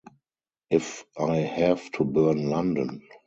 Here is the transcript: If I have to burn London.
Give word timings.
If 0.71 1.05
I 1.15 1.35
have 1.35 1.91
to 1.91 2.05
burn 2.05 2.49
London. 2.49 3.03